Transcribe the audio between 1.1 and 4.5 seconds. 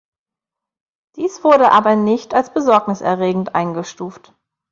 Dies wurde aber nicht als besorgniserregend eingestuft.